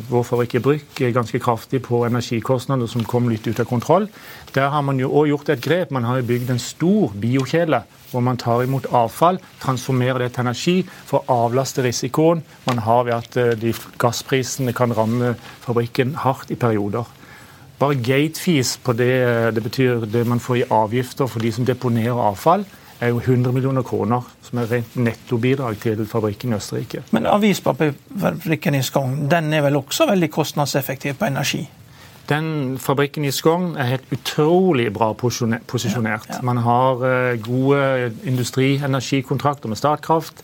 [0.09, 4.07] vår fabrikk i Brygg ganske kraftig på energikostnader som kom litt ut av kontroll.
[4.55, 5.91] Der har man jo òg gjort et grep.
[5.91, 10.45] Man har jo bygd en stor biokjele hvor man tar imot avfall, transformerer det til
[10.45, 10.75] energi
[11.07, 16.51] for å avlaste risikoen man har ved at eh, de gassprisene kan ramme fabrikken hardt
[16.51, 17.07] i perioder.
[17.81, 21.65] Bare gate-fees på det, eh, det betyr det man får i avgifter for de som
[21.65, 22.67] deponerer avfall,
[23.01, 27.01] er jo 100 millioner kroner, som er rent nettobidrag til fabrikken i Østerrike.
[27.11, 31.63] Men avispapirfabrikken i Skogn den er vel også veldig kostnadseffektiv på energi?
[32.31, 36.29] Den fabrikken i Skogn er helt utrolig bra posisjonert.
[36.29, 36.41] Ja, ja.
[36.47, 40.43] Man har uh, gode industrienergikontrakter med Statkraft.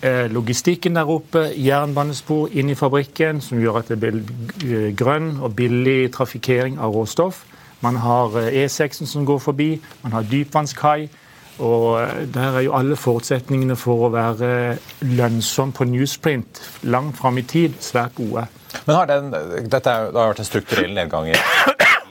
[0.00, 5.36] Uh, logistikken der oppe, jernbanespor inn i fabrikken, som gjør at det blir uh, grønn
[5.44, 7.44] og billig trafikkering av råstoff.
[7.82, 11.10] Man har E6-en som går forbi, man har dypvannskai.
[11.58, 17.38] Og eh, Der er jo alle forutsetningene for å være lønnsom på newsprint langt fram
[17.38, 18.46] i tid svært gode.
[18.86, 21.36] Men har den, dette er, Det har vært en strukturell nedgang i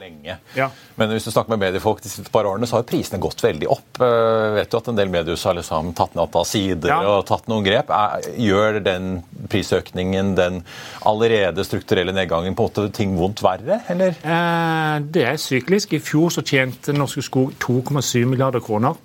[0.02, 0.36] lenge.
[0.54, 0.68] Ja.
[0.94, 3.68] Men hvis du snakker med mediefolk de siste par årene, så har prisene gått veldig
[3.72, 4.00] opp.
[4.00, 7.00] Uh, vet du at En del mediehus har liksom tatt ned antall sider ja.
[7.08, 7.92] og tatt noen grep.
[7.92, 9.12] Er, gjør den
[9.52, 10.62] prisøkningen, den
[11.08, 14.18] allerede strukturelle nedgangen, på en måte ting vondt verre, eller?
[14.22, 15.96] Eh, det er syklisk.
[15.96, 18.98] I fjor så tjente Norske Skog 2,7 milliarder kroner.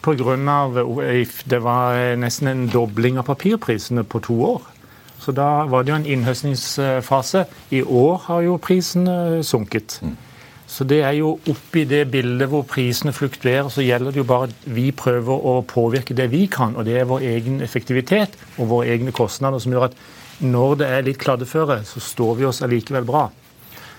[0.00, 0.78] På grunn av,
[1.44, 4.62] Det var nesten en dobling av papirprisene på to år.
[5.30, 7.44] Så da var det jo en innhøstningsfase.
[7.70, 10.00] I år har jo prisene sunket.
[10.02, 10.16] Mm.
[10.66, 14.48] Så det er jo oppi det bildet hvor prisene fluktuerer, så gjelder det jo bare
[14.48, 16.74] at vi prøver å påvirke det vi kan.
[16.74, 19.94] Og det er vår egen effektivitet og våre egne kostnader som gjør at
[20.42, 23.28] når det er litt kladdeføre, så står vi oss allikevel bra.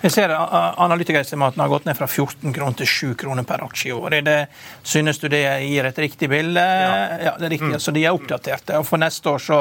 [0.01, 3.93] Jeg ser Analytikerestimatene har gått ned fra 14 kroner til 7 kroner per aksje i
[3.93, 4.17] år.
[4.25, 4.37] Det,
[4.83, 6.61] synes du det gir et riktig bilde?
[6.61, 6.93] Ja.
[7.27, 7.73] ja det er riktig.
[7.75, 7.83] Mm.
[7.83, 8.79] Så de er oppdaterte.
[8.81, 9.59] Og For neste år så,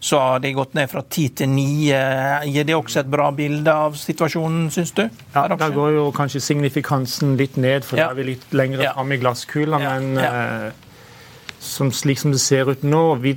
[0.00, 1.66] så, har de gått ned fra 10 til 9.
[2.52, 5.04] Gir det også et bra bilde av situasjonen, syns du?
[5.34, 8.08] Ja, Da går jo kanskje signifikansen litt ned, for ja.
[8.08, 8.96] da er vi litt lenger ja.
[8.96, 9.82] fram i glasskula.
[9.82, 10.80] men...
[11.62, 13.36] Eh, som slik som det ser ut nå vi,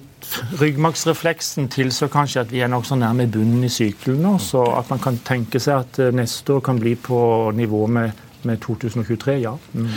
[0.60, 4.38] Ryggmargsrefleksen tilså kanskje at vi er nokså nærme bunnen i sykkelen nå.
[4.42, 8.24] Så at man kan tenke seg at eh, neste år kan bli på nivå med
[8.46, 9.56] med 2023, ja.
[9.74, 9.88] Mm.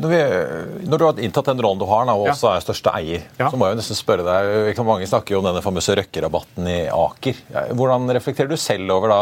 [0.00, 0.20] Når, vi,
[0.88, 3.50] når, du har inntatt den rollen du har, og også er største eier, ja.
[3.52, 6.78] så må jeg jo nesten spørre deg Mange snakker jo om denne famøse Røkke-rabatten i
[6.88, 7.42] Aker.
[7.76, 9.20] Hvordan reflekterer du selv over da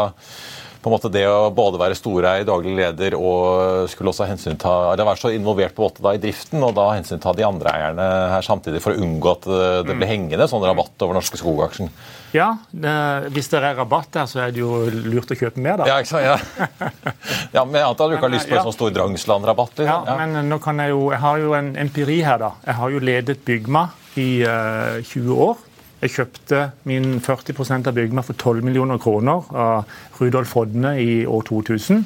[0.81, 5.07] på en måte det å både være storeid, daglig leder og skulle også hensynta eller
[5.07, 8.07] være så involvert på en måte da i driften, og da hensynta de andre eierne
[8.35, 9.47] her samtidig for å unngå at
[9.87, 11.91] det blir hengende sånn rabatt over Norske Skog-aksjen?
[12.31, 12.91] Ja, det,
[13.35, 15.87] hvis det er rabatt der, så er det jo lurt å kjøpe mer, da.
[15.89, 16.23] Ja, ikke sant?
[16.23, 16.91] Ja,
[17.57, 19.81] ja men jeg antar du ikke har lyst på en sånn stor Drangsland-rabatt?
[19.81, 20.07] Liksom.
[20.07, 22.53] Ja, men nå kan jeg jo Jeg har jo en empiri her, da.
[22.65, 23.89] Jeg har jo ledet Bygma
[24.19, 25.59] i uh, eh, 20 år.
[26.01, 31.43] Jeg kjøpte min 40% av Bygma for 12 millioner kroner av Rudolf Hodne i år
[31.45, 32.01] 2000.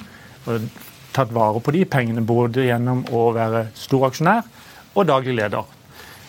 [0.52, 0.66] Og
[1.16, 4.44] tatt vare på de pengene både gjennom å være stor aksjonær
[4.96, 5.64] og daglig leder.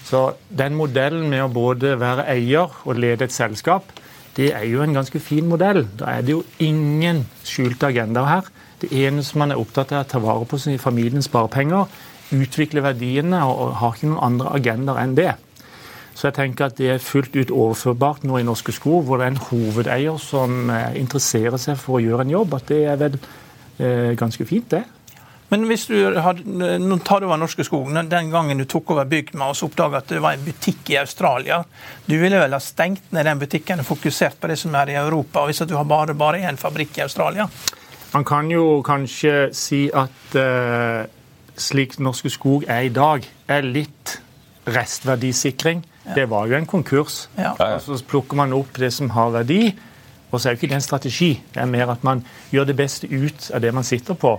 [0.07, 3.91] Så den modellen med å både være eier og lede et selskap,
[4.37, 5.89] det er jo en ganske fin modell.
[5.99, 8.53] Da er det jo ingen skjulte agendaer her.
[8.79, 11.91] Det eneste man er opptatt av, er å ta vare på familiens sparepenger,
[12.37, 15.33] utvikle verdiene og har ikke noen andre agendaer enn det.
[16.17, 19.27] Så jeg tenker at det er fullt ut overførbart nå i Norske Skog, hvor det
[19.27, 22.57] er en hovedeier som eh, interesserer seg for å gjøre en jobb.
[22.57, 24.87] At det er vel eh, ganske fint, det.
[25.53, 26.43] Men hvis du hadde,
[26.83, 30.01] nå tar du over Norske Skog, den gangen du tok over Bygma og så oppdaga
[30.01, 31.61] at det var en butikk i Australia,
[32.09, 34.99] du ville vel ha stengt ned den butikken og fokusert på det som er i
[34.99, 37.47] Europa, hvis du har bare, bare én fabrikk i Australia?
[38.15, 41.05] Man kan jo kanskje si at uh,
[41.55, 44.17] slik Norske Skog er i dag, er litt
[44.67, 45.85] restverdisikring.
[46.15, 47.27] Det var jo en konkurs.
[47.39, 47.55] Ja.
[47.57, 49.75] Og så plukker man opp det som har verdi.
[50.31, 51.33] Og så er jo ikke det en strategi.
[51.55, 54.37] Det er mer at man gjør det beste ut av det man sitter på.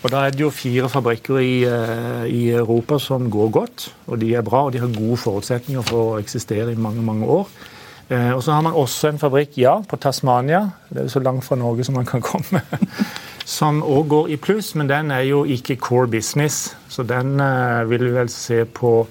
[0.00, 3.94] Og Da er det jo fire fabrikker i, eh, i, Europa som går godt.
[4.06, 7.26] og De er bra og de har gode forutsetninger for å eksistere i mange mange
[7.26, 7.48] år.
[8.10, 11.22] Eh, og Så har man også en fabrikk ja, på Tasmania, det er jo så
[11.22, 12.60] langt fra Norge som man kan komme,
[13.44, 16.76] som òg går i pluss, men den er jo ikke core business.
[16.88, 19.06] Så den eh, vil vi vel se på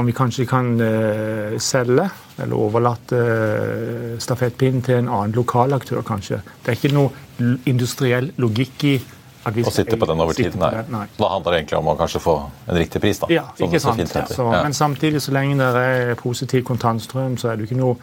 [0.00, 2.08] om vi kanskje kan uh, selge
[2.40, 6.40] eller overlate uh, stafettpinnen til en annen lokalaktør, kanskje.
[6.64, 8.94] Det er ikke noe industriell logikk i
[9.40, 10.56] å sitte på den over tid.
[10.60, 10.72] Nei.
[10.92, 11.04] nei.
[11.16, 12.34] Da handler det egentlig om å kanskje få
[12.66, 13.20] en riktig pris.
[13.22, 13.30] da.
[13.32, 14.02] Ja, ikke sant.
[14.34, 14.48] Så.
[14.50, 17.96] Men samtidig, så lenge det er positiv kontantstrøm, så er det ikke noe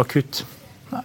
[0.00, 0.44] akutt.
[0.92, 1.02] Nei.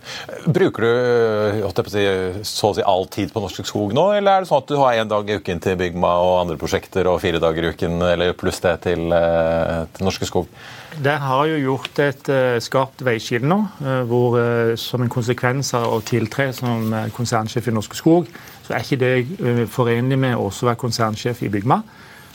[0.51, 4.63] Bruker du så å si all tid på Norsk Skog nå, eller er det sånn
[4.63, 7.63] at du har én dag i uken til Bygma og andre prosjekter, og fire dager
[7.63, 10.49] i uken eller pluss det til, eh, til Norske Skog?
[10.97, 14.35] Det har jo gjort et uh, skarpt veiskille nå, uh, hvor
[14.81, 18.27] som en konsekvens av å tiltre som konsernsjef i Norske Skog,
[18.65, 21.79] så er ikke det forenlig med å også være konsernsjef i Bygma.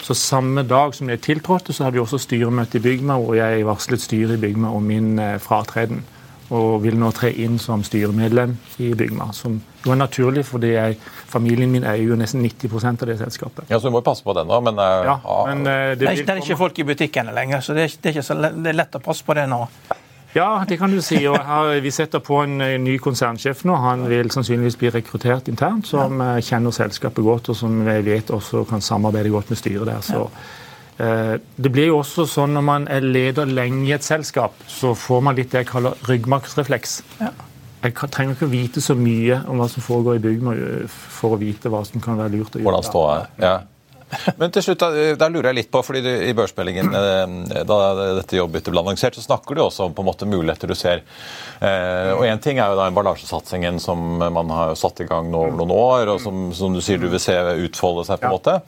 [0.02, 3.68] Så Samme dag som jeg tiltrådte, så hadde vi også styremøte i Bygma, hvor jeg
[3.68, 6.00] varslet styret i Bygma om min fratreden
[6.52, 8.52] og vil nå tre inn som styremedlem
[8.84, 9.30] i Bygma.
[9.32, 10.98] Som jo er naturlig, fordi jeg,
[11.30, 13.64] familien min eier jo nesten 90% av det selskapet.
[13.70, 14.60] Ja, Så du må jo passe på det da.
[14.60, 15.16] men, uh, ja,
[15.48, 17.98] men uh, det, det, er, det, er, ikke folk i butikkene lenger, så det er,
[18.02, 19.64] det er, så lett, det er lett å passe på det nå.
[20.32, 21.18] Ja, det kan du si.
[21.28, 23.76] og her, Vi setter på en ny konsernsjef nå.
[23.76, 26.36] Han vil sannsynligvis bli rekruttert internt, som ja.
[26.36, 30.00] Eh, kjenner selskapet godt, og som jeg vet også kan samarbeide godt med styret der.
[30.00, 30.28] så ja.
[31.02, 34.94] Eh, det blir jo også sånn Når man er leder lenge i et selskap, så
[34.94, 37.00] får man litt det jeg kaller ryggmargsrefleks.
[37.22, 37.32] Ja.
[37.82, 40.44] Jeg trenger ikke vite så mye om hva som foregår i bygg
[40.92, 42.68] for å vite hva som kan være lurt å gjøre.
[42.68, 43.30] Hvordan stå er.
[43.42, 43.54] Ja.
[44.38, 47.78] Men til slutt, da, da, lurer jeg litt på, fordi du, I børsmeldingen eh, da
[48.18, 51.02] dette jobbbyttet ble annonsert, så snakker du også om på en måte muligheter du ser.
[51.58, 55.46] Eh, og Én ting er jo da emballasjesatsingen som man har satt i gang nå
[55.48, 57.34] over noen år, og som, som du sier du vil se
[57.66, 58.20] utfolde seg.
[58.20, 58.60] på en måte.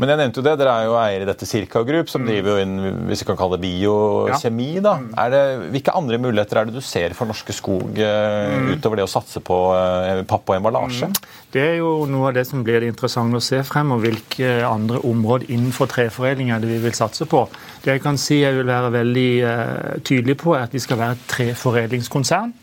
[0.00, 2.28] Men jeg nevnte jo det, dere er jo eier i dette Circa Group, som mm.
[2.28, 4.68] driver jo inn hvis vi kan kalle det biokjemi.
[4.84, 4.94] da.
[5.02, 5.10] Mm.
[5.20, 5.42] Er det,
[5.74, 9.42] hvilke andre muligheter er det du ser for Norske Skog uh, utover det å satse
[9.44, 11.10] på uh, papp og emballasje?
[11.52, 15.02] Det er jo noe av det som blir interessant å se frem, og hvilke andre
[15.06, 17.44] områder innenfor treforedling er det vi vil satse på.
[17.84, 21.00] Det jeg kan si jeg vil være veldig uh, tydelig på, er at vi skal
[21.02, 22.54] være et treforedlingskonsern.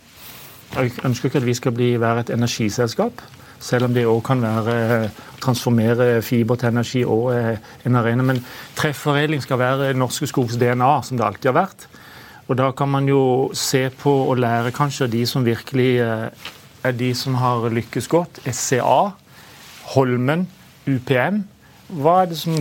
[0.70, 3.22] Jeg ønsker ikke at vi skal bli, være et energiselskap
[3.60, 8.24] selv om det òg kan være eh, transformere fiber til energi og eh, en arena.
[8.24, 8.42] Men
[8.80, 11.88] treforedling skal være Norske Skogs DNA, som det alltid har vært.
[12.50, 16.50] Og da kan man jo se på og lære kanskje av de som virkelig eh,
[16.84, 18.42] er de som har lykkes godt.
[18.48, 19.12] SCA,
[19.94, 20.48] Holmen,
[20.88, 21.44] UPM.
[21.90, 22.54] Hva er det som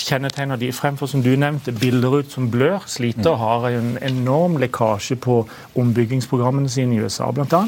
[0.00, 5.18] kjennetegner de fremfor, som du nevnte, Billerud som blør, sliter og har en enorm lekkasje
[5.20, 5.42] på
[5.76, 7.66] ombyggingsprogrammene sine i USA, bl.a.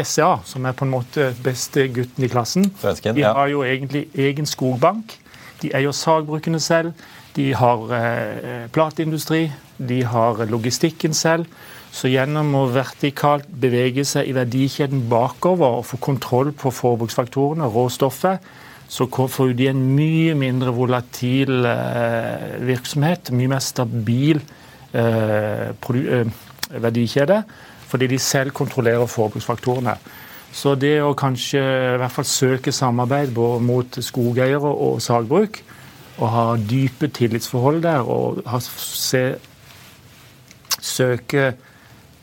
[0.00, 4.08] SCA, som er på en måte beste gutten i klassen, Svensken, de har jo egentlig
[4.14, 5.18] egen skogbank.
[5.62, 6.92] De eier sagbrukene selv.
[7.34, 9.48] De har eh, plateindustri.
[9.78, 11.46] De har logistikken selv.
[11.94, 18.42] Så gjennom å vertikalt bevege seg i verdikjeden bakover og få kontroll på forbruksfaktorene, råstoffet,
[18.90, 23.30] så får de en mye mindre volatil eh, virksomhet.
[23.34, 24.42] Mye mer stabil
[24.92, 26.34] eh, eh,
[26.74, 27.40] verdikjede.
[27.88, 29.96] Fordi de selv kontrollerer forbruksfaktorene.
[30.54, 35.58] Så det å kanskje i hvert fall søke samarbeid mot skogeiere og sagbruk,
[36.14, 39.24] og ha dype tillitsforhold der, og ha, se,
[40.78, 41.54] søke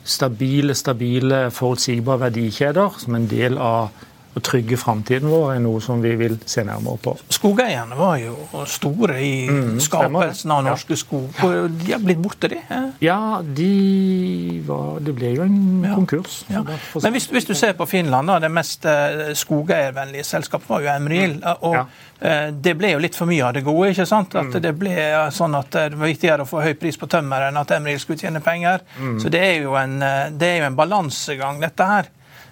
[0.08, 3.92] stabile, stabile, forutsigbare verdikjeder som en del av
[4.32, 7.14] å trygge framtiden vår, er noe som vi vil se nærmere på.
[7.36, 11.42] Skogeierne var jo store i mm, skapelsen av norske skog.
[11.82, 12.62] De har blitt borte, de?
[13.04, 15.98] Ja, de var, det ble jo en ja.
[15.98, 16.42] konkurs.
[16.52, 16.64] Ja.
[16.64, 20.94] Men hvis, hvis, du ser på Finland, da, det mest eh, skogeiervennlige selskapet var jo
[20.96, 21.36] Emril.
[21.42, 21.52] Mm.
[21.68, 21.86] og ja.
[22.22, 23.92] Eh, det ble jo litt for mye av det gode.
[23.92, 24.36] ikke sant?
[24.38, 24.62] At mm.
[24.64, 24.96] Det ble
[25.34, 28.22] sånn at det var viktigere å få høy pris på tømmer enn at Emril skulle
[28.22, 28.86] tjene penger.
[29.00, 29.20] Mm.
[29.24, 32.12] Så det er jo en, en balansegang, dette her.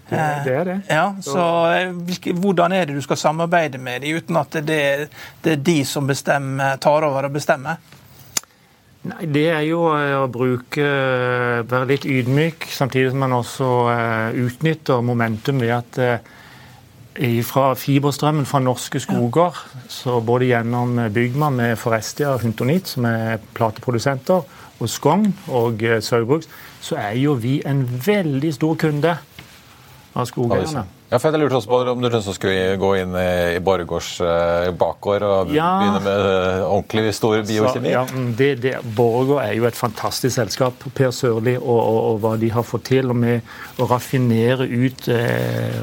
[0.09, 0.79] Det, er det.
[0.89, 1.43] Ja, så
[1.75, 5.09] eh, Hvordan er det du skal samarbeide med dem, uten at det,
[5.43, 7.77] det er de som bestemmer, tar over og bestemmer?
[9.09, 13.69] Nei, Det er jo eh, å bruke eh, Være litt ydmyk, samtidig som man også
[14.47, 16.03] utnytter momentum ved at
[17.43, 19.57] fra fiberstrømmen fra norske skoger,
[19.91, 24.45] så både gjennom Bygma med Forestia og Huntonit, som er plateprodusenter,
[24.79, 26.47] og Skogn og Saugbrugs,
[26.79, 29.17] så er jo vi en veldig stor kunde
[30.13, 30.85] av skogeierne.
[31.09, 35.23] Ja, for Jeg lurte også på om du skulle gå inn i Borregaards eh, bakgård
[35.25, 35.69] og ja.
[35.79, 37.89] begynne med eh, ordentlig stor biokjemi?
[37.95, 40.85] Ja, mm, det, det, Borregaard er jo et fantastisk selskap.
[40.93, 45.81] Per Sørli og, og, og, hva de har fått til med å raffinere ut eh,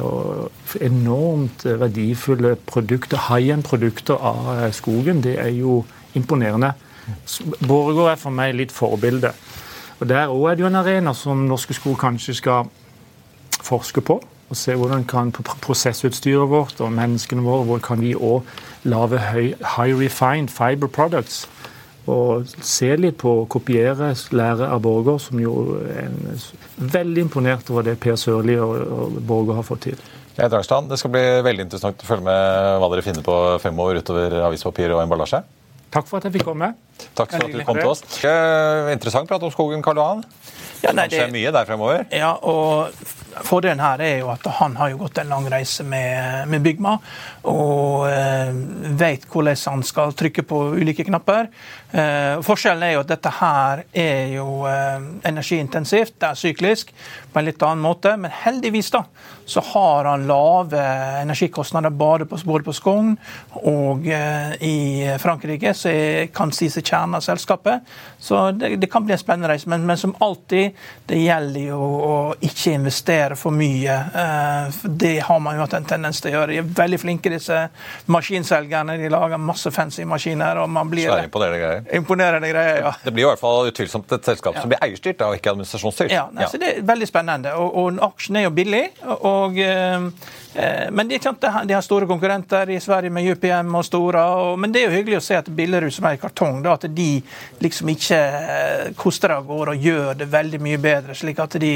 [0.86, 5.80] enormt verdifulle produkter, high end-produkter av eh, skogen, det er jo
[6.14, 6.76] imponerende.
[7.66, 9.34] Borregaard er for meg litt forbilde.
[9.98, 12.70] Og Der òg er det jo en arena som Norske Skog kanskje skal
[13.62, 14.20] forske på.
[14.46, 18.44] Og se hvordan kan prosessutstyret vårt og menneskene våre hvor kan vi også
[18.86, 21.48] lage high refined fiber products.
[22.06, 26.12] Og se litt på å kopiere, lære av Borger, som jo er
[26.78, 30.04] veldig imponert over det Per Sørli og, Borger har fått til.
[30.36, 33.98] Jeg Drangstrand, Det skal bli veldig interessant å følge med hva dere finner på fremover
[33.98, 35.42] utover avispapir og emballasje.
[35.96, 36.74] Takk for at jeg fikk komme.
[37.16, 38.04] Takk for at du kom til oss.
[38.92, 40.24] Interessant prat om skogen, Karl Johan.
[40.84, 42.04] Ja, nei, det skjer mye der fremover.
[42.14, 42.92] Ja, og
[43.44, 46.96] Fordelen her er jo at han har jo gått en lang reise med, med Bygma,
[47.52, 48.52] og eh,
[48.96, 51.50] vet hvordan han skal trykke på ulike knapper.
[51.96, 54.98] Eh, forskjellen er jo at dette her er jo eh,
[55.30, 56.90] energiintensivt, det er syklisk
[57.32, 59.02] på en litt annen måte, men heldigvis da,
[59.46, 60.80] så har han lave
[61.22, 63.14] energikostnader både på, både på Skogn
[63.62, 64.78] og eh, i
[65.22, 65.92] Frankrike, så
[66.34, 67.86] kan si seg kjernen av selskapet.
[68.18, 70.76] Så det, det, kan bli en spennende reise, men, men som alltid,
[71.06, 73.96] det gjelder jo å ikke investere for mye.
[74.24, 76.52] Eh, det har man jo hatt en tendens til å gjøre.
[76.52, 77.62] De er veldig flinke, disse
[78.10, 78.98] maskinselgerne.
[79.00, 80.64] De lager masse fancy maskiner.
[80.64, 81.06] og man blir...
[81.06, 81.85] Svære imponerende greier.
[81.94, 82.94] Imponerende greier, ja.
[83.04, 84.64] Det blir i hvert fall utvilsomt et selskap ja.
[84.64, 86.14] som blir eierstyrt og ikke administrasjonsstyrt.
[86.14, 86.50] Ja, nei, ja.
[86.50, 87.54] så Det er veldig spennende.
[87.60, 88.84] Og, og aksjen er jo billig.
[89.20, 90.10] og eh,
[90.56, 94.24] Eh, men det er klart, de har store konkurrenter i Sverige med UPM og Stora.
[94.40, 96.76] Og, men det er jo hyggelig å se at Billerud som er i kartong, da,
[96.78, 97.10] at de
[97.64, 101.16] liksom ikke eh, koster av gårde og gjør det veldig mye bedre.
[101.18, 101.74] slik at de,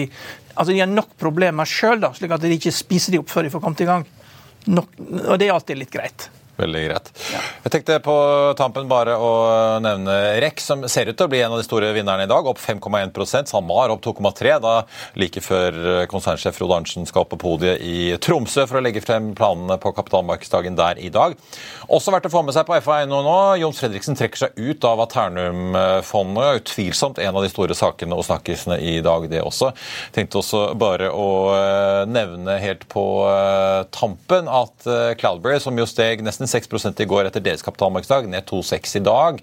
[0.54, 3.52] altså de har nok problemer sjøl, slik at de ikke spiser de opp før de
[3.52, 4.06] får kommet i gang.
[4.70, 4.96] Nok,
[5.26, 6.30] og det er alltid litt greit.
[6.60, 7.10] Veldig greit.
[7.32, 7.40] Ja.
[7.64, 8.16] Jeg tenkte på
[8.58, 9.32] tampen bare å
[9.82, 12.46] nevne REC, som ser ut til å bli en av de store vinnerne i dag.
[12.50, 14.74] Opp 5,1 SalMar opp 2,3 da
[15.20, 19.32] like før konsernsjef Frode Arntzen skal opp på podiet i Tromsø for å legge frem
[19.38, 21.36] planene på kapitalmarkedsdagen der i dag.
[21.90, 23.36] Også verdt å få med seg på FA1 nå.
[23.60, 26.60] Jons Fredriksen trekker seg ut av Aternum-fondet.
[26.60, 29.72] Utvilsomt en av de store sakene og snakkisene i dag, det også.
[30.14, 35.88] Tenkte også bare å eh, nevne helt på eh, tampen at eh, Cloudberry, som jo
[35.88, 39.40] steg nesten 6% i går etter deres kapitalmarkedsdag, ned 2,6 i dag.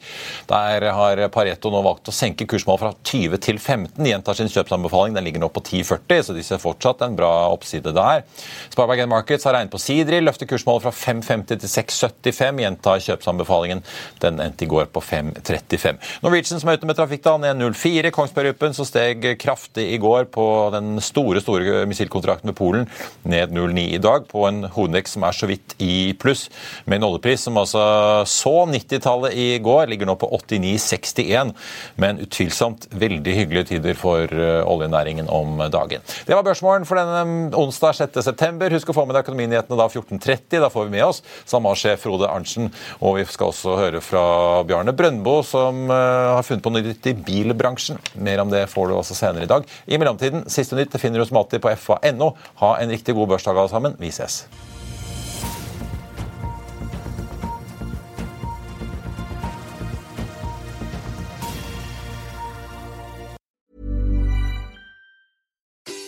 [0.51, 5.15] Der har Pareto nå valgt å senke kursmålet fra 20 til 15, gjentar sin kjøpsanbefaling.
[5.15, 8.25] Den ligger nå på 10,40, så de ser fortsatt en bra oppside der.
[8.73, 13.83] Sparebank Markets har regnet på Sidri, løfter kursmålet fra 5,50 til 6,75, gjentar kjøpsanbefalingen.
[14.23, 16.03] Den endte i går på 5,35.
[16.25, 18.11] Norwegian som er ute med trafikk da, ned 0,4.
[18.15, 20.43] Kongsberg Gruppen som steg kraftig i går på
[20.73, 22.87] den store store missilkontrakten med Polen,
[23.27, 26.47] ned 0,9 i dag, på en hovedvekt som er så vidt i pluss.
[26.85, 27.81] med med en oljepris som altså
[28.29, 31.53] så 90-tallet i går, ligger nå på 89,61.
[32.01, 36.03] Men utvilsomt veldig hyggelige tider for eh, oljenæringen om dagen.
[36.27, 38.69] Det var børsmålen for denne onsdag 6.9.
[38.73, 40.59] Husk å få med deg økonominyhetene da 14.30.
[40.63, 42.71] Da får vi med oss SalMar-sjef Frode Arntzen.
[43.01, 44.23] Og vi skal også høre fra
[44.67, 48.01] Bjarne Brøndbo, som har funnet på noe nytt i bilbransjen.
[48.25, 49.67] Mer om det får du også senere i dag.
[49.85, 52.33] I mellomtiden, siste nytt finner du som alltid på fa.no.
[52.63, 53.99] Ha en riktig god børsdag alle sammen.
[54.01, 54.43] Vi ses.